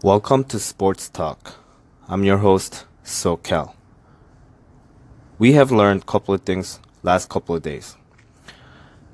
Welcome 0.00 0.44
to 0.44 0.60
Sports 0.60 1.08
Talk. 1.08 1.54
I'm 2.06 2.22
your 2.22 2.36
host, 2.36 2.84
SoCal. 3.04 3.74
We 5.40 5.54
have 5.54 5.72
learned 5.72 6.02
a 6.02 6.04
couple 6.04 6.32
of 6.36 6.42
things 6.42 6.78
last 7.02 7.28
couple 7.28 7.56
of 7.56 7.62
days. 7.62 7.96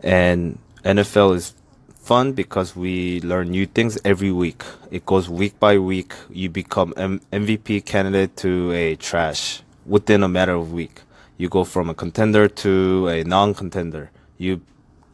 And 0.03 0.59
NFL 0.85 1.37
is 1.37 1.55
fun 1.95 2.35
because 2.35 2.77
we 2.77 3.23
learn 3.23 3.51
new 3.51 3.65
things 3.65 3.97
every 4.05 4.31
week. 4.31 4.63
It 4.91 5.07
goes 5.07 5.27
week 5.27 5.59
by 5.59 5.79
week. 5.79 6.13
You 6.29 6.51
become 6.51 6.93
M- 6.99 7.23
MVP 7.33 7.87
candidate 7.87 8.37
to 8.37 8.71
a 8.73 8.97
trash 8.97 9.63
within 9.87 10.23
a 10.23 10.29
matter 10.29 10.53
of 10.53 10.71
week. 10.71 11.01
You 11.39 11.49
go 11.49 11.65
from 11.65 11.89
a 11.89 11.95
contender 11.95 12.47
to 12.47 13.09
a 13.09 13.25
non-contender. 13.25 14.11
You 14.37 14.61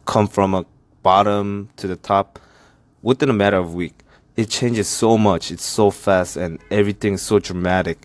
come 0.05 0.27
from 0.27 0.53
a 0.53 0.67
bottom 1.05 1.69
to 1.77 1.87
the 1.87 1.95
top 1.95 2.41
within 3.03 3.31
a 3.31 3.33
matter 3.33 3.59
of 3.59 3.73
week 3.73 4.03
it 4.37 4.49
changes 4.49 4.89
so 4.89 5.19
much. 5.19 5.51
It's 5.51 5.65
so 5.65 5.91
fast 5.91 6.37
and 6.37 6.59
everything's 6.71 7.23
so 7.23 7.39
dramatic. 7.39 7.99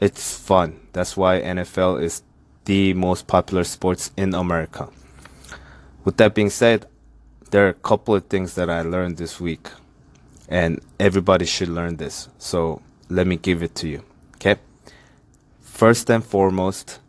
It's 0.00 0.38
fun. 0.38 0.80
That's 0.92 1.16
why 1.16 1.40
NFL 1.40 2.02
is 2.02 2.22
the 2.64 2.94
most 2.94 3.26
popular 3.26 3.64
sports 3.64 4.10
in 4.16 4.34
America. 4.34 4.88
With 6.04 6.16
that 6.18 6.34
being 6.34 6.50
said, 6.50 6.86
there 7.50 7.66
are 7.66 7.70
a 7.70 7.74
couple 7.74 8.14
of 8.14 8.26
things 8.26 8.54
that 8.54 8.68
I 8.68 8.82
learned 8.82 9.16
this 9.16 9.40
week, 9.40 9.68
and 10.48 10.80
everybody 11.00 11.46
should 11.46 11.68
learn 11.68 11.96
this. 11.96 12.28
So 12.38 12.82
let 13.08 13.26
me 13.26 13.36
give 13.36 13.62
it 13.62 13.74
to 13.76 13.88
you. 13.88 14.04
Okay? 14.36 14.56
First 15.60 16.10
and 16.10 16.24
foremost, 16.24 17.00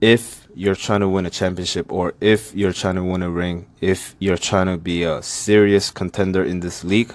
if 0.00 0.46
you're 0.54 0.74
trying 0.74 1.00
to 1.00 1.08
win 1.08 1.26
a 1.26 1.30
championship 1.30 1.92
or 1.92 2.14
if 2.20 2.54
you're 2.54 2.72
trying 2.72 2.96
to 2.96 3.04
win 3.04 3.22
a 3.22 3.30
ring, 3.30 3.66
if 3.80 4.14
you're 4.18 4.36
trying 4.36 4.66
to 4.66 4.76
be 4.76 5.02
a 5.02 5.22
serious 5.22 5.90
contender 5.90 6.44
in 6.44 6.60
this 6.60 6.84
league, 6.84 7.12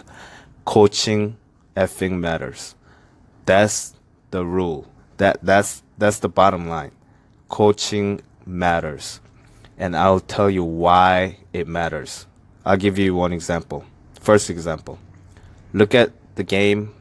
coaching 0.66 1.38
effing 1.76 2.20
matters. 2.20 2.76
That's 3.46 3.96
the 4.32 4.46
rule. 4.46 4.88
That 5.18 5.40
that's 5.42 5.84
that's 5.98 6.20
the 6.20 6.30
bottom 6.30 6.68
line. 6.68 6.92
Coaching 7.48 8.22
matters. 8.46 9.22
And 9.78 9.96
I'll 9.96 10.20
tell 10.20 10.50
you 10.50 10.64
why 10.64 11.38
it 11.54 11.68
matters. 11.68 12.28
I'll 12.66 12.78
give 12.78 12.98
you 12.98 13.14
one 13.14 13.34
example. 13.34 13.86
First 14.20 14.50
example. 14.50 15.00
Look 15.74 15.94
at 15.94 16.12
the 16.36 16.44
game 16.44 16.94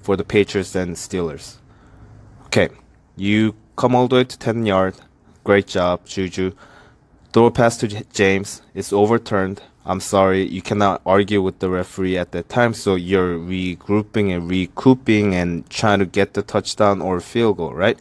for 0.00 0.16
the 0.16 0.24
Patriots 0.24 0.74
and 0.74 0.96
Steelers. 0.96 1.56
Okay, 2.46 2.68
you 3.16 3.54
come 3.76 3.94
all 3.94 4.08
the 4.08 4.16
way 4.16 4.24
to 4.24 4.38
10 4.38 4.66
yard. 4.66 4.94
Great 5.44 5.66
job, 5.66 6.06
Juju. 6.06 6.52
Throw 7.32 7.50
pass 7.50 7.76
to 7.78 7.88
James. 8.12 8.62
It's 8.74 8.92
overturned. 8.92 9.62
I'm 9.86 10.00
sorry, 10.00 10.48
you 10.48 10.62
cannot 10.62 11.02
argue 11.04 11.42
with 11.42 11.58
the 11.58 11.68
referee 11.68 12.16
at 12.16 12.32
that 12.32 12.48
time. 12.48 12.72
So 12.72 12.94
you're 12.94 13.36
regrouping 13.36 14.34
and 14.34 14.48
recouping 14.48 15.34
and 15.34 15.68
trying 15.68 15.98
to 15.98 16.06
get 16.06 16.32
the 16.32 16.42
touchdown 16.42 17.02
or 17.02 17.20
field 17.20 17.58
goal, 17.58 17.74
right? 17.74 17.98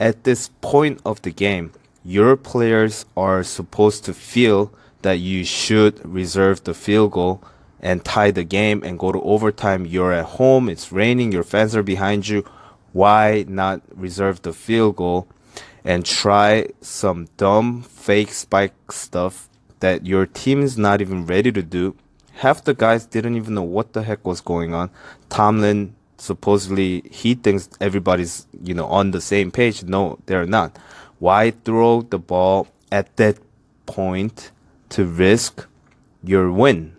At 0.00 0.24
this 0.24 0.48
point 0.62 1.00
of 1.04 1.20
the 1.22 1.30
game, 1.30 1.72
your 2.02 2.36
players 2.36 3.04
are 3.16 3.42
supposed 3.42 4.04
to 4.06 4.14
feel 4.14 4.72
that 5.02 5.18
you 5.18 5.44
should 5.44 6.00
reserve 6.08 6.64
the 6.64 6.72
field 6.72 7.12
goal 7.12 7.42
and 7.80 8.04
tie 8.04 8.30
the 8.30 8.44
game 8.44 8.82
and 8.82 8.98
go 8.98 9.12
to 9.12 9.20
overtime. 9.22 9.84
You're 9.84 10.12
at 10.12 10.24
home, 10.24 10.68
it's 10.68 10.90
raining, 10.90 11.32
your 11.32 11.42
fans 11.42 11.76
are 11.76 11.82
behind 11.82 12.26
you. 12.26 12.44
Why 12.92 13.44
not 13.46 13.82
reserve 13.94 14.42
the 14.42 14.52
field 14.54 14.96
goal 14.96 15.28
and 15.84 16.04
try 16.06 16.68
some 16.80 17.28
dumb 17.36 17.82
fake 17.82 18.32
spike 18.32 18.90
stuff 18.90 19.47
that 19.80 20.06
your 20.06 20.26
team 20.26 20.62
is 20.62 20.76
not 20.76 21.00
even 21.00 21.26
ready 21.26 21.52
to 21.52 21.62
do. 21.62 21.96
Half 22.34 22.64
the 22.64 22.74
guys 22.74 23.06
didn't 23.06 23.36
even 23.36 23.54
know 23.54 23.62
what 23.62 23.92
the 23.92 24.02
heck 24.02 24.24
was 24.26 24.40
going 24.40 24.74
on. 24.74 24.90
Tomlin 25.28 25.94
supposedly 26.18 27.02
he 27.10 27.34
thinks 27.34 27.68
everybody's 27.80 28.46
you 28.62 28.74
know 28.74 28.86
on 28.86 29.12
the 29.12 29.20
same 29.20 29.50
page. 29.50 29.82
No, 29.84 30.18
they're 30.26 30.46
not. 30.46 30.78
Why 31.18 31.50
throw 31.50 32.02
the 32.02 32.18
ball 32.18 32.68
at 32.92 33.16
that 33.16 33.38
point 33.86 34.50
to 34.90 35.04
risk 35.04 35.66
your 36.22 36.52
win? 36.52 36.96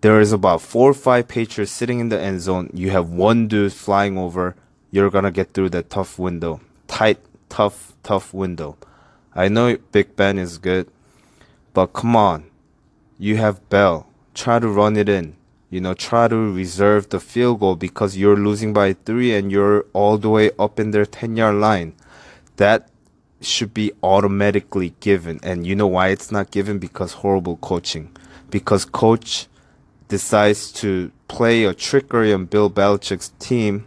There 0.00 0.20
is 0.20 0.32
about 0.32 0.62
four 0.62 0.90
or 0.90 0.94
five 0.94 1.28
Patriots 1.28 1.72
sitting 1.72 2.00
in 2.00 2.08
the 2.08 2.18
end 2.18 2.40
zone. 2.40 2.70
You 2.72 2.90
have 2.90 3.10
one 3.10 3.48
dude 3.48 3.74
flying 3.74 4.16
over. 4.16 4.56
You're 4.90 5.10
gonna 5.10 5.30
get 5.30 5.52
through 5.52 5.70
that 5.70 5.90
tough 5.90 6.18
window, 6.18 6.60
tight, 6.88 7.18
tough, 7.48 7.94
tough 8.02 8.32
window. 8.32 8.78
I 9.34 9.48
know 9.48 9.76
Big 9.92 10.16
Ben 10.16 10.38
is 10.38 10.58
good. 10.58 10.90
But 11.72 11.88
come 11.88 12.16
on, 12.16 12.44
you 13.18 13.36
have 13.36 13.68
Bell. 13.68 14.06
Try 14.34 14.58
to 14.58 14.68
run 14.68 14.96
it 14.96 15.08
in. 15.08 15.36
You 15.70 15.80
know, 15.80 15.94
try 15.94 16.26
to 16.26 16.52
reserve 16.52 17.10
the 17.10 17.20
field 17.20 17.60
goal 17.60 17.76
because 17.76 18.16
you're 18.16 18.36
losing 18.36 18.72
by 18.72 18.94
three 18.94 19.34
and 19.34 19.52
you're 19.52 19.86
all 19.92 20.18
the 20.18 20.28
way 20.28 20.50
up 20.58 20.80
in 20.80 20.90
their 20.90 21.06
10 21.06 21.36
yard 21.36 21.56
line. 21.56 21.94
That 22.56 22.88
should 23.40 23.72
be 23.72 23.92
automatically 24.02 24.94
given. 24.98 25.38
And 25.44 25.66
you 25.66 25.76
know 25.76 25.86
why 25.86 26.08
it's 26.08 26.32
not 26.32 26.50
given? 26.50 26.78
Because 26.78 27.12
horrible 27.12 27.56
coaching. 27.58 28.10
Because 28.50 28.84
coach 28.84 29.46
decides 30.08 30.72
to 30.72 31.12
play 31.28 31.64
a 31.64 31.72
trickery 31.72 32.32
on 32.32 32.46
Bill 32.46 32.68
Belichick's 32.68 33.32
team, 33.38 33.86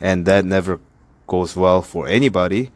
and 0.00 0.24
that 0.26 0.44
never 0.44 0.78
goes 1.26 1.56
well 1.56 1.82
for 1.82 2.06
anybody. 2.06 2.70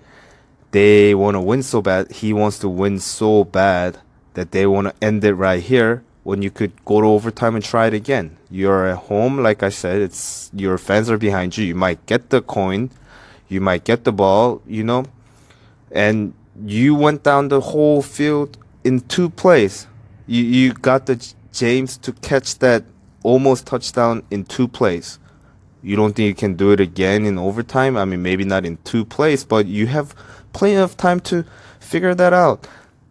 They 0.72 1.14
want 1.14 1.36
to 1.36 1.40
win 1.40 1.62
so 1.62 1.80
bad. 1.80 2.10
He 2.10 2.32
wants 2.32 2.58
to 2.58 2.68
win 2.68 2.98
so 2.98 3.44
bad 3.44 3.98
that 4.38 4.52
they 4.52 4.68
want 4.68 4.86
to 4.86 4.94
end 5.04 5.24
it 5.24 5.34
right 5.34 5.60
here 5.60 6.04
when 6.22 6.42
you 6.42 6.50
could 6.50 6.72
go 6.84 7.00
to 7.00 7.06
overtime 7.08 7.56
and 7.56 7.64
try 7.64 7.88
it 7.88 7.94
again. 7.94 8.36
You're 8.48 8.86
at 8.86 8.98
home, 9.10 9.42
like 9.42 9.64
I 9.64 9.68
said, 9.68 10.00
it's 10.00 10.48
your 10.54 10.78
fans 10.78 11.10
are 11.10 11.18
behind 11.18 11.56
you. 11.56 11.64
You 11.64 11.74
might 11.74 12.06
get 12.06 12.30
the 12.30 12.40
coin, 12.40 12.90
you 13.48 13.60
might 13.60 13.82
get 13.82 14.04
the 14.04 14.12
ball, 14.12 14.62
you 14.64 14.84
know, 14.84 15.06
and 15.90 16.34
you 16.64 16.94
went 16.94 17.24
down 17.24 17.48
the 17.48 17.60
whole 17.60 18.00
field 18.00 18.56
in 18.84 19.00
two 19.00 19.28
plays. 19.28 19.88
You 20.28 20.44
you 20.44 20.72
got 20.72 21.06
the 21.06 21.16
James 21.52 21.96
to 21.98 22.12
catch 22.12 22.60
that 22.60 22.84
almost 23.24 23.66
touchdown 23.66 24.22
in 24.30 24.44
two 24.44 24.68
plays. 24.68 25.18
You 25.82 25.96
don't 25.96 26.14
think 26.14 26.28
you 26.28 26.34
can 26.34 26.54
do 26.54 26.70
it 26.70 26.78
again 26.78 27.24
in 27.24 27.38
overtime? 27.38 27.96
I 27.96 28.04
mean, 28.04 28.22
maybe 28.22 28.44
not 28.44 28.64
in 28.64 28.76
two 28.84 29.04
plays, 29.04 29.44
but 29.44 29.66
you 29.66 29.88
have 29.88 30.14
plenty 30.52 30.76
of 30.76 30.96
time 30.96 31.18
to 31.30 31.44
figure 31.80 32.14
that 32.14 32.32
out 32.32 32.68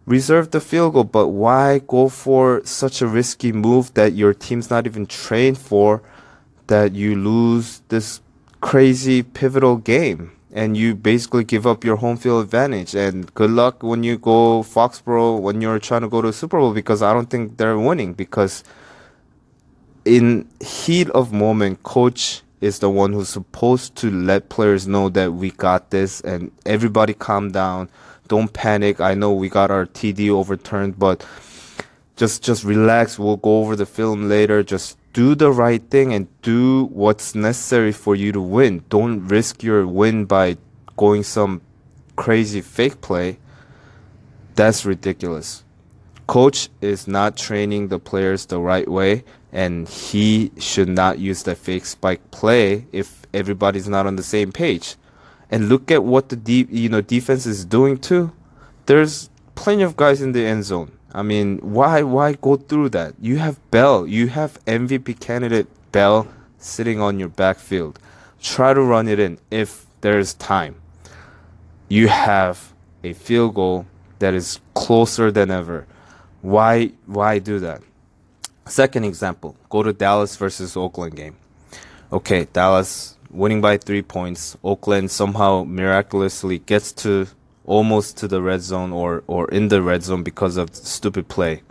reserve 0.08 0.50
the 0.50 0.60
field 0.60 0.94
goal, 0.94 1.04
but 1.04 1.28
why 1.28 1.80
go 1.86 2.08
for 2.08 2.62
such 2.64 3.02
a 3.02 3.06
risky 3.06 3.52
move 3.52 3.92
that 3.94 4.14
your 4.14 4.32
team's 4.32 4.70
not 4.70 4.86
even 4.86 5.06
trained 5.06 5.58
for 5.58 6.02
that 6.66 6.94
you 6.94 7.14
lose 7.14 7.82
this 7.88 8.20
crazy 8.60 9.22
pivotal 9.22 9.76
game 9.76 10.32
and 10.50 10.76
you 10.76 10.94
basically 10.94 11.44
give 11.44 11.66
up 11.66 11.84
your 11.84 11.96
home 11.96 12.16
field 12.16 12.42
advantage? 12.42 12.94
And 12.94 13.32
good 13.34 13.50
luck 13.50 13.82
when 13.82 14.02
you 14.02 14.16
go 14.18 14.62
Foxborough 14.62 15.40
when 15.40 15.60
you're 15.60 15.78
trying 15.78 16.02
to 16.02 16.08
go 16.08 16.22
to 16.22 16.28
the 16.28 16.32
Super 16.32 16.58
Bowl 16.58 16.72
because 16.72 17.02
I 17.02 17.12
don't 17.12 17.28
think 17.28 17.58
they're 17.58 17.78
winning 17.78 18.14
because 18.14 18.64
in 20.06 20.48
heat 20.60 21.10
of 21.10 21.32
moment 21.34 21.82
coach 21.82 22.42
is 22.62 22.78
the 22.78 22.88
one 22.88 23.12
who's 23.12 23.28
supposed 23.28 23.94
to 23.96 24.10
let 24.10 24.48
players 24.48 24.88
know 24.88 25.10
that 25.10 25.34
we 25.34 25.50
got 25.50 25.90
this 25.90 26.22
and 26.22 26.50
everybody 26.64 27.12
calm 27.12 27.52
down 27.52 27.90
don't 28.28 28.52
panic. 28.52 29.00
I 29.00 29.14
know 29.14 29.32
we 29.32 29.48
got 29.48 29.70
our 29.70 29.86
TD 29.86 30.30
overturned, 30.30 30.98
but 30.98 31.26
just 32.16 32.42
just 32.42 32.64
relax. 32.64 33.18
We'll 33.18 33.36
go 33.36 33.60
over 33.60 33.74
the 33.74 33.86
film 33.86 34.28
later. 34.28 34.62
Just 34.62 34.98
do 35.12 35.34
the 35.34 35.50
right 35.50 35.82
thing 35.90 36.12
and 36.12 36.28
do 36.42 36.84
what's 36.86 37.34
necessary 37.34 37.92
for 37.92 38.14
you 38.14 38.30
to 38.32 38.40
win. 38.40 38.84
Don't 38.88 39.26
risk 39.26 39.62
your 39.62 39.86
win 39.86 40.26
by 40.26 40.56
going 40.96 41.22
some 41.22 41.62
crazy 42.16 42.60
fake 42.60 43.00
play. 43.00 43.38
That's 44.54 44.84
ridiculous. 44.84 45.64
Coach 46.26 46.68
is 46.80 47.08
not 47.08 47.36
training 47.36 47.88
the 47.88 47.98
players 47.98 48.46
the 48.46 48.60
right 48.60 48.86
way, 48.86 49.24
and 49.50 49.88
he 49.88 50.52
should 50.58 50.88
not 50.88 51.18
use 51.18 51.44
the 51.44 51.54
fake 51.54 51.86
spike 51.86 52.30
play 52.30 52.86
if 52.92 53.26
everybody's 53.32 53.88
not 53.88 54.06
on 54.06 54.16
the 54.16 54.22
same 54.22 54.52
page 54.52 54.96
and 55.50 55.68
look 55.68 55.90
at 55.90 56.04
what 56.04 56.28
the 56.28 56.36
deep 56.36 56.68
you 56.70 56.88
know 56.88 57.00
defense 57.00 57.46
is 57.46 57.64
doing 57.64 57.98
too. 57.98 58.32
There's 58.86 59.30
plenty 59.54 59.82
of 59.82 59.96
guys 59.96 60.22
in 60.22 60.32
the 60.32 60.44
end 60.44 60.64
zone. 60.64 60.92
I 61.12 61.22
mean, 61.22 61.58
why 61.58 62.02
why 62.02 62.34
go 62.34 62.56
through 62.56 62.90
that? 62.90 63.14
You 63.20 63.38
have 63.38 63.58
Bell, 63.70 64.06
you 64.06 64.28
have 64.28 64.62
MVP 64.66 65.20
candidate 65.20 65.66
Bell 65.92 66.26
sitting 66.58 67.00
on 67.00 67.18
your 67.18 67.28
backfield. 67.28 67.98
Try 68.40 68.74
to 68.74 68.82
run 68.82 69.08
it 69.08 69.18
in 69.18 69.38
if 69.50 69.86
there's 70.00 70.34
time. 70.34 70.76
You 71.88 72.08
have 72.08 72.72
a 73.02 73.12
field 73.14 73.54
goal 73.54 73.86
that 74.18 74.34
is 74.34 74.60
closer 74.74 75.30
than 75.30 75.50
ever. 75.50 75.86
Why 76.42 76.92
why 77.06 77.38
do 77.38 77.58
that? 77.60 77.82
Second 78.66 79.04
example, 79.04 79.56
go 79.70 79.82
to 79.82 79.92
Dallas 79.92 80.36
versus 80.36 80.76
Oakland 80.76 81.16
game. 81.16 81.36
Okay, 82.12 82.46
Dallas 82.52 83.17
winning 83.30 83.60
by 83.60 83.76
three 83.76 84.02
points. 84.02 84.56
Oakland 84.64 85.10
somehow 85.10 85.64
miraculously 85.64 86.58
gets 86.58 86.92
to 86.92 87.26
almost 87.64 88.16
to 88.16 88.28
the 88.28 88.40
red 88.40 88.62
zone 88.62 88.92
or, 88.92 89.22
or 89.26 89.48
in 89.50 89.68
the 89.68 89.82
red 89.82 90.02
zone 90.02 90.22
because 90.22 90.56
of 90.56 90.74
stupid 90.74 91.28
play. 91.28 91.62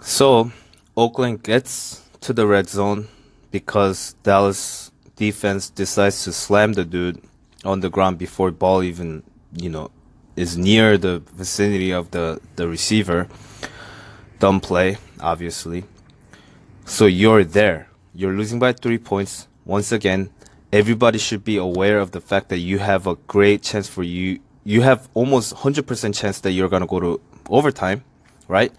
So, 0.00 0.52
Oakland 0.96 1.42
gets 1.42 2.02
to 2.20 2.32
the 2.32 2.46
red 2.46 2.68
zone 2.68 3.08
because 3.50 4.14
Dallas 4.22 4.90
defense 5.16 5.68
decides 5.68 6.24
to 6.24 6.32
slam 6.32 6.72
the 6.74 6.84
dude 6.84 7.20
on 7.64 7.80
the 7.80 7.90
ground 7.90 8.18
before 8.18 8.50
ball 8.50 8.82
even, 8.82 9.22
you 9.52 9.68
know, 9.68 9.90
is 10.36 10.56
near 10.56 10.96
the 10.96 11.20
vicinity 11.34 11.92
of 11.92 12.12
the, 12.12 12.40
the 12.56 12.68
receiver. 12.68 13.28
Dumb 14.38 14.60
play, 14.60 14.96
obviously. 15.20 15.84
So 16.88 17.04
you're 17.04 17.44
there. 17.44 17.90
You're 18.14 18.32
losing 18.32 18.58
by 18.58 18.72
three 18.72 18.96
points. 18.96 19.46
Once 19.66 19.92
again, 19.92 20.30
everybody 20.72 21.18
should 21.18 21.44
be 21.44 21.58
aware 21.58 21.98
of 21.98 22.12
the 22.12 22.20
fact 22.20 22.48
that 22.48 22.58
you 22.58 22.78
have 22.78 23.06
a 23.06 23.16
great 23.26 23.62
chance 23.62 23.86
for 23.86 24.02
you. 24.02 24.40
You 24.64 24.80
have 24.80 25.06
almost 25.12 25.54
100% 25.54 26.18
chance 26.18 26.40
that 26.40 26.52
you're 26.52 26.70
going 26.70 26.80
to 26.80 26.88
go 26.88 26.98
to 26.98 27.20
overtime, 27.50 28.04
right? 28.48 28.72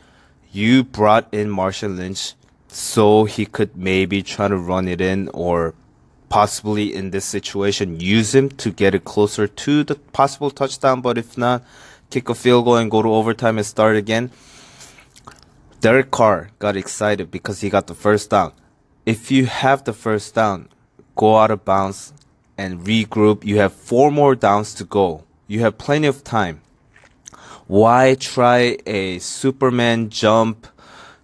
You 0.52 0.84
brought 0.84 1.32
in 1.32 1.50
Marshawn 1.50 1.98
Lynch 1.98 2.34
so 2.68 3.26
he 3.26 3.46
could 3.46 3.78
maybe 3.78 4.24
try 4.24 4.48
to 4.48 4.58
run 4.58 4.88
it 4.88 5.02
in 5.02 5.30
or 5.30 5.76
possibly 6.30 6.94
in 6.94 7.12
this 7.12 7.26
situation 7.26 8.00
use 8.00 8.34
him 8.34 8.50
to 8.50 8.72
get 8.72 8.96
it 8.96 9.06
closer 9.06 9.48
to 9.48 9.84
the 9.84 9.96
possible 9.96 10.50
touchdown. 10.50 11.02
But 11.02 11.20
if 11.20 11.38
not, 11.38 11.64
kick 12.10 12.28
a 12.28 12.36
field 12.36 12.66
goal 12.66 12.78
and 12.78 12.90
go 12.90 13.04
to 13.04 13.14
overtime 13.14 13.60
and 13.60 13.66
start 13.66 13.96
again. 13.96 14.32
Derek 15.82 16.12
Carr 16.12 16.50
got 16.60 16.76
excited 16.76 17.32
because 17.32 17.62
he 17.62 17.70
got 17.70 17.88
the 17.88 17.96
first 17.96 18.30
down. 18.30 18.52
If 19.06 19.32
you 19.32 19.46
have 19.46 19.84
the 19.86 19.94
first 19.94 20.36
down, 20.36 20.70
go 21.16 21.38
out 21.38 21.52
of 21.52 21.64
bounds 21.64 22.14
and 22.58 22.82
regroup. 22.82 23.46
You 23.46 23.58
have 23.60 23.74
four 23.74 24.12
more 24.12 24.36
downs 24.36 24.74
to 24.76 24.84
go. 24.84 25.24
You 25.48 25.62
have 25.62 25.78
plenty 25.78 26.08
of 26.08 26.24
time. 26.24 26.62
Why 27.68 28.16
try 28.16 28.78
a 28.86 29.20
Superman 29.20 30.10
jump? 30.10 30.68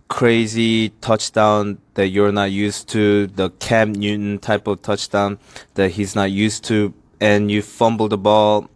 crazy 0.07 0.90
touchdown 1.01 1.80
that 1.96 2.08
you're 2.08 2.31
not 2.31 2.51
used 2.51 2.88
to, 2.90 3.28
the 3.28 3.50
Cam 3.60 3.92
Newton 3.94 4.40
type 4.40 4.68
of 4.68 4.81
touchdown 4.81 5.40
that 5.74 5.92
he's 5.92 6.16
not 6.16 6.31
used 6.31 6.63
to, 6.66 6.94
and 7.19 7.51
you 7.51 7.62
fumble 7.62 8.08
the 8.08 8.18
ball 8.18 8.69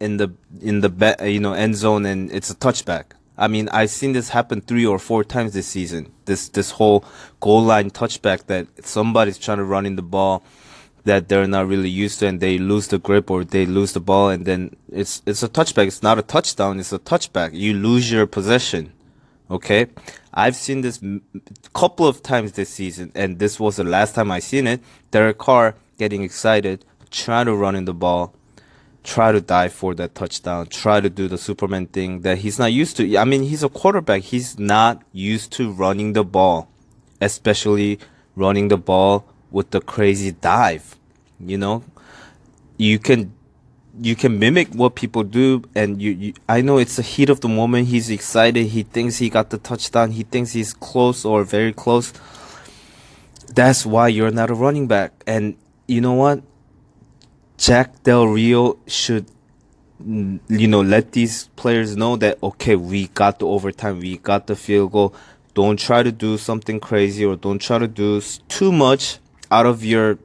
in 0.00 0.16
the 0.16 0.32
in 0.60 0.80
the 0.80 1.16
you 1.22 1.38
know 1.38 1.52
end 1.52 1.76
zone 1.76 2.04
and 2.04 2.30
it's 2.32 2.50
a 2.50 2.54
touchback. 2.54 3.04
I 3.42 3.48
mean, 3.48 3.68
I've 3.70 3.90
seen 3.90 4.12
this 4.12 4.28
happen 4.28 4.60
three 4.60 4.86
or 4.86 5.00
four 5.00 5.24
times 5.24 5.52
this 5.52 5.66
season. 5.66 6.12
This 6.26 6.48
this 6.48 6.70
whole 6.70 7.04
goal 7.40 7.60
line 7.60 7.90
touchback 7.90 8.46
that 8.46 8.68
somebody's 8.86 9.36
trying 9.36 9.58
to 9.58 9.64
run 9.64 9.84
in 9.84 9.96
the 9.96 10.08
ball 10.16 10.44
that 11.02 11.28
they're 11.28 11.48
not 11.48 11.66
really 11.66 11.88
used 11.88 12.20
to 12.20 12.28
and 12.28 12.38
they 12.38 12.56
lose 12.56 12.86
the 12.86 12.98
grip 12.98 13.32
or 13.32 13.42
they 13.42 13.66
lose 13.66 13.94
the 13.94 14.00
ball 14.00 14.28
and 14.28 14.46
then 14.46 14.76
it's 14.92 15.22
it's 15.26 15.42
a 15.42 15.48
touchback. 15.48 15.88
It's 15.88 16.04
not 16.04 16.20
a 16.20 16.22
touchdown, 16.22 16.78
it's 16.78 16.92
a 16.92 17.00
touchback. 17.00 17.52
You 17.52 17.74
lose 17.74 18.12
your 18.12 18.28
possession. 18.28 18.92
Okay, 19.50 19.88
I've 20.32 20.54
seen 20.54 20.82
this 20.82 21.02
couple 21.74 22.06
of 22.06 22.22
times 22.22 22.52
this 22.52 22.70
season, 22.70 23.10
and 23.16 23.40
this 23.40 23.58
was 23.58 23.74
the 23.74 23.84
last 23.84 24.14
time 24.14 24.30
I 24.30 24.38
seen 24.38 24.68
it. 24.68 24.80
Derek 25.10 25.38
Carr 25.38 25.74
getting 25.98 26.22
excited, 26.22 26.84
trying 27.10 27.46
to 27.46 27.56
run 27.56 27.74
in 27.74 27.86
the 27.86 27.92
ball, 27.92 28.34
try 29.02 29.32
to 29.32 29.40
dive 29.40 29.72
for 29.72 29.94
that 29.94 30.14
touchdown, 30.14 30.66
try 30.66 31.00
to 31.00 31.10
do 31.10 31.28
the 31.28 31.38
Superman 31.38 31.86
thing 31.86 32.20
that 32.20 32.38
he's 32.38 32.58
not 32.58 32.72
used 32.72 32.96
to. 32.98 33.16
I 33.16 33.24
mean, 33.24 33.42
he's 33.42 33.62
a 33.62 33.68
quarterback. 33.68 34.22
He's 34.22 34.58
not 34.58 35.02
used 35.12 35.52
to 35.52 35.70
running 35.72 36.12
the 36.12 36.24
ball, 36.24 36.68
especially 37.20 37.98
running 38.36 38.68
the 38.68 38.76
ball 38.76 39.26
with 39.50 39.70
the 39.70 39.80
crazy 39.80 40.32
dive. 40.32 40.96
You 41.40 41.58
know, 41.58 41.84
you 42.78 42.98
can 42.98 43.32
you 44.00 44.16
can 44.16 44.38
mimic 44.38 44.68
what 44.68 44.94
people 44.94 45.22
do 45.22 45.62
and 45.74 46.00
you, 46.00 46.12
you, 46.12 46.34
i 46.48 46.62
know 46.62 46.78
it's 46.78 46.96
the 46.96 47.02
heat 47.02 47.28
of 47.28 47.40
the 47.40 47.48
moment 47.48 47.88
he's 47.88 48.08
excited 48.08 48.66
he 48.68 48.82
thinks 48.82 49.18
he 49.18 49.28
got 49.28 49.50
the 49.50 49.58
touchdown 49.58 50.10
he 50.12 50.22
thinks 50.22 50.52
he's 50.52 50.72
close 50.72 51.26
or 51.26 51.44
very 51.44 51.74
close 51.74 52.12
that's 53.54 53.84
why 53.84 54.08
you're 54.08 54.30
not 54.30 54.50
a 54.50 54.54
running 54.54 54.86
back 54.86 55.12
and 55.26 55.54
you 55.86 56.00
know 56.00 56.14
what 56.14 56.42
jack 57.62 58.02
del 58.02 58.26
rio 58.26 58.76
should 58.88 59.26
you 60.04 60.66
know 60.72 60.80
let 60.80 61.12
these 61.12 61.36
players 61.54 61.96
know 61.96 62.16
that 62.16 62.36
okay 62.42 62.74
we 62.74 63.06
got 63.20 63.38
the 63.38 63.46
overtime 63.46 64.00
we 64.00 64.16
got 64.18 64.48
the 64.48 64.56
field 64.56 64.90
goal 64.90 65.14
don't 65.54 65.78
try 65.78 66.02
to 66.02 66.10
do 66.10 66.36
something 66.36 66.80
crazy 66.80 67.24
or 67.24 67.36
don't 67.36 67.60
try 67.60 67.78
to 67.78 67.86
do 67.86 68.20
too 68.48 68.72
much 68.72 69.18
out 69.50 69.66
of 69.66 69.84
your 69.84 70.18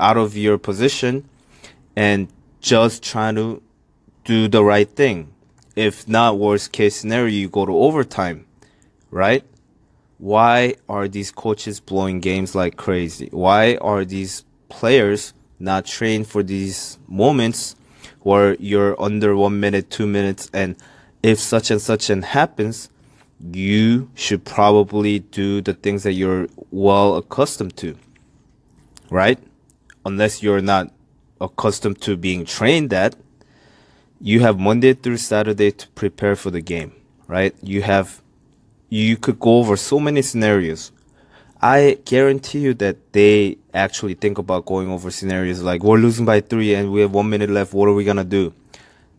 out 0.00 0.16
of 0.16 0.36
your 0.36 0.56
position 0.56 1.28
and 1.94 2.28
just 2.60 3.02
trying 3.02 3.34
to 3.34 3.62
do 4.24 4.48
the 4.48 4.64
right 4.64 4.88
thing. 4.88 5.32
If 5.76 6.08
not, 6.08 6.38
worst 6.38 6.72
case 6.72 6.96
scenario, 6.96 7.28
you 7.28 7.48
go 7.48 7.66
to 7.66 7.76
overtime, 7.76 8.46
right? 9.10 9.44
Why 10.18 10.76
are 10.88 11.08
these 11.08 11.32
coaches 11.32 11.80
blowing 11.80 12.20
games 12.20 12.54
like 12.54 12.76
crazy? 12.76 13.28
Why 13.32 13.76
are 13.76 14.04
these 14.04 14.44
players 14.68 15.34
not 15.62 15.86
trained 15.86 16.26
for 16.26 16.42
these 16.42 16.98
moments 17.06 17.76
where 18.20 18.54
you're 18.56 19.00
under 19.00 19.36
one 19.36 19.60
minute, 19.60 19.90
two 19.90 20.06
minutes, 20.06 20.50
and 20.52 20.76
if 21.22 21.38
such 21.38 21.70
and 21.70 21.80
such 21.80 22.10
and 22.10 22.24
happens, 22.24 22.90
you 23.52 24.10
should 24.14 24.44
probably 24.44 25.20
do 25.20 25.60
the 25.60 25.74
things 25.74 26.02
that 26.02 26.12
you're 26.12 26.48
well 26.70 27.16
accustomed 27.16 27.76
to, 27.76 27.96
right? 29.10 29.38
Unless 30.04 30.42
you're 30.42 30.60
not 30.60 30.92
accustomed 31.40 32.00
to 32.02 32.16
being 32.16 32.44
trained 32.44 32.90
that, 32.90 33.14
you 34.20 34.40
have 34.40 34.58
Monday 34.58 34.94
through 34.94 35.16
Saturday 35.16 35.70
to 35.72 35.88
prepare 35.90 36.36
for 36.36 36.50
the 36.50 36.60
game, 36.60 36.92
right? 37.26 37.54
You 37.62 37.82
have, 37.82 38.22
you 38.88 39.16
could 39.16 39.40
go 39.40 39.58
over 39.58 39.76
so 39.76 39.98
many 39.98 40.22
scenarios. 40.22 40.92
I 41.62 41.98
guarantee 42.04 42.58
you 42.58 42.74
that 42.74 43.12
they 43.12 43.56
actually 43.72 44.14
think 44.14 44.38
about 44.38 44.66
going 44.66 44.90
over 44.90 45.12
scenarios 45.12 45.62
like 45.62 45.84
we're 45.84 45.98
losing 45.98 46.24
by 46.24 46.40
three 46.40 46.74
and 46.74 46.90
we 46.90 47.02
have 47.02 47.12
one 47.12 47.30
minute 47.30 47.50
left. 47.50 47.72
What 47.72 47.88
are 47.88 47.92
we 47.92 48.02
gonna 48.02 48.24
do? 48.24 48.52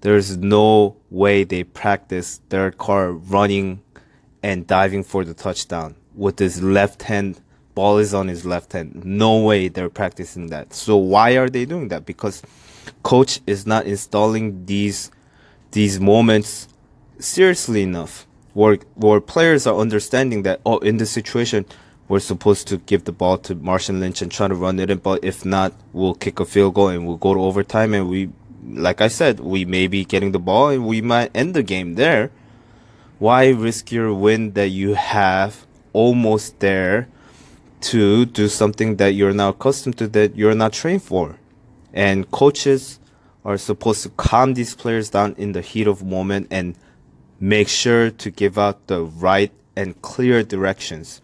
There's 0.01 0.35
no 0.35 0.97
way 1.09 1.45
they 1.45 1.63
practice 1.63 2.41
their 2.49 2.71
car 2.71 3.13
running 3.13 3.81
and 4.43 4.67
diving 4.67 5.05
for 5.05 5.23
the 5.23 5.33
touchdown 5.33 5.95
with 6.15 6.37
his 6.37 6.61
left 6.61 7.03
hand 7.03 7.39
ball 7.75 7.97
is 7.97 8.13
on 8.13 8.27
his 8.27 8.45
left 8.45 8.73
hand. 8.73 9.05
No 9.05 9.39
way 9.39 9.69
they're 9.69 9.89
practicing 9.89 10.47
that. 10.47 10.73
So 10.73 10.97
why 10.97 11.37
are 11.37 11.49
they 11.49 11.63
doing 11.63 11.87
that? 11.87 12.05
Because 12.05 12.43
coach 13.03 13.39
is 13.47 13.65
not 13.65 13.85
installing 13.85 14.65
these 14.65 15.11
these 15.71 15.97
moments 15.97 16.67
seriously 17.19 17.83
enough. 17.83 18.27
Where 18.53 18.79
where 18.95 19.21
players 19.21 19.65
are 19.65 19.77
understanding 19.77 20.43
that 20.43 20.59
oh 20.65 20.79
in 20.79 20.97
this 20.97 21.09
situation 21.09 21.65
we're 22.07 22.19
supposed 22.19 22.67
to 22.67 22.77
give 22.77 23.05
the 23.05 23.11
ball 23.11 23.37
to 23.39 23.55
Marshawn 23.55 23.99
Lynch 23.99 24.21
and 24.21 24.31
try 24.31 24.47
to 24.47 24.55
run 24.55 24.79
it 24.79 24.89
in, 24.89 24.97
but 24.97 25.23
if 25.23 25.45
not, 25.45 25.73
we'll 25.93 26.15
kick 26.15 26.39
a 26.39 26.45
field 26.45 26.75
goal 26.75 26.89
and 26.89 27.07
we'll 27.07 27.17
go 27.17 27.33
to 27.33 27.39
overtime 27.39 27.93
and 27.93 28.09
we 28.09 28.29
like 28.65 29.01
I 29.01 29.09
said, 29.09 29.41
we 29.41 29.65
may 29.65 29.87
be 29.87 30.05
getting 30.05 30.31
the 30.31 30.39
ball 30.39 30.69
and 30.69 30.87
we 30.87 31.01
might 31.01 31.31
end 31.35 31.53
the 31.53 31.63
game 31.63 31.95
there. 31.95 32.31
Why 33.19 33.49
risk 33.49 33.91
your 33.91 34.13
win 34.13 34.53
that 34.53 34.69
you 34.69 34.93
have 34.93 35.65
almost 35.91 36.59
there 36.59 37.09
to 37.81 38.25
do 38.25 38.47
something 38.47 38.95
that 38.95 39.13
you're 39.13 39.33
not 39.33 39.55
accustomed 39.55 39.97
to 39.97 40.07
that 40.07 40.35
you're 40.35 40.55
not 40.55 40.73
trained 40.73 41.03
for. 41.03 41.37
And 41.93 42.29
coaches 42.31 42.99
are 43.45 43.57
supposed 43.57 44.03
to 44.03 44.09
calm 44.09 44.53
these 44.53 44.73
players 44.73 45.09
down 45.09 45.35
in 45.37 45.51
the 45.51 45.61
heat 45.61 45.87
of 45.87 46.03
moment 46.03 46.47
and 46.49 46.75
make 47.39 47.67
sure 47.67 48.09
to 48.09 48.31
give 48.31 48.57
out 48.57 48.87
the 48.87 49.03
right 49.03 49.51
and 49.75 50.01
clear 50.01 50.43
directions. 50.43 51.21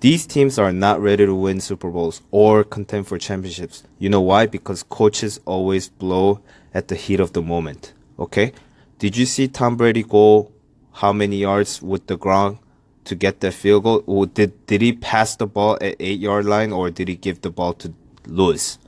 These 0.00 0.28
teams 0.28 0.60
are 0.60 0.72
not 0.72 1.00
ready 1.00 1.26
to 1.26 1.34
win 1.34 1.60
Super 1.60 1.90
Bowls 1.90 2.22
or 2.30 2.62
contend 2.62 3.08
for 3.08 3.18
championships. 3.18 3.82
You 3.98 4.08
know 4.08 4.20
why? 4.20 4.46
Because 4.46 4.84
coaches 4.84 5.40
always 5.44 5.88
blow 5.88 6.40
at 6.72 6.86
the 6.86 6.94
heat 6.94 7.18
of 7.18 7.32
the 7.32 7.42
moment. 7.42 7.94
Okay? 8.16 8.52
Did 9.00 9.16
you 9.16 9.26
see 9.26 9.48
Tom 9.48 9.76
Brady 9.76 10.04
go 10.04 10.52
how 10.92 11.12
many 11.12 11.38
yards 11.38 11.82
with 11.82 12.06
the 12.06 12.16
ground 12.16 12.58
to 13.06 13.16
get 13.16 13.40
that 13.40 13.54
field 13.54 13.82
goal? 13.82 14.04
Or 14.06 14.26
did 14.26 14.66
did 14.66 14.82
he 14.82 14.92
pass 14.92 15.34
the 15.34 15.48
ball 15.48 15.76
at 15.80 15.96
eight 15.98 16.20
yard 16.20 16.44
line 16.44 16.72
or 16.72 16.90
did 16.90 17.08
he 17.08 17.16
give 17.16 17.40
the 17.40 17.50
ball 17.50 17.72
to 17.74 17.92
Lewis? 18.24 18.78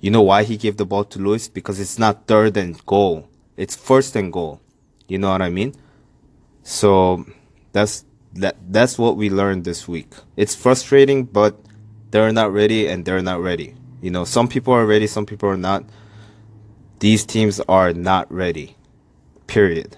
You 0.00 0.10
know 0.10 0.22
why 0.22 0.42
he 0.42 0.56
gave 0.56 0.78
the 0.78 0.86
ball 0.86 1.04
to 1.04 1.20
Lewis? 1.20 1.46
Because 1.46 1.78
it's 1.78 1.98
not 1.98 2.26
third 2.26 2.56
and 2.56 2.84
goal. 2.86 3.28
It's 3.56 3.76
first 3.76 4.16
and 4.16 4.32
goal. 4.32 4.60
You 5.06 5.18
know 5.18 5.30
what 5.30 5.42
I 5.42 5.48
mean? 5.48 5.74
So 6.64 7.24
that's 7.70 8.04
that 8.38 8.56
that's 8.68 8.98
what 8.98 9.16
we 9.16 9.30
learned 9.30 9.64
this 9.64 9.86
week. 9.88 10.12
It's 10.36 10.54
frustrating, 10.54 11.24
but 11.24 11.58
they're 12.10 12.32
not 12.32 12.52
ready 12.52 12.86
and 12.86 13.04
they're 13.04 13.22
not 13.22 13.40
ready. 13.40 13.74
You 14.00 14.10
know, 14.10 14.24
some 14.24 14.48
people 14.48 14.72
are 14.72 14.86
ready, 14.86 15.06
some 15.06 15.26
people 15.26 15.48
are 15.48 15.56
not. 15.56 15.84
These 17.00 17.24
teams 17.26 17.60
are 17.60 17.92
not 17.92 18.30
ready. 18.32 18.76
Period. 19.46 19.96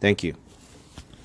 Thank 0.00 0.24
you. 0.24 0.34